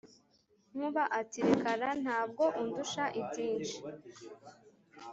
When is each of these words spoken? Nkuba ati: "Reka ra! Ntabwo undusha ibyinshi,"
Nkuba 0.73 1.03
ati: 1.19 1.37
"Reka 1.47 1.71
ra! 1.79 1.89
Ntabwo 2.03 2.43
undusha 2.61 3.03
ibyinshi," 3.19 3.77